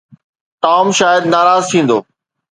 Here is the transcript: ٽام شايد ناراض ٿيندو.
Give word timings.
ٽام 0.63 0.87
شايد 0.99 1.23
ناراض 1.33 1.63
ٿيندو. 1.71 1.97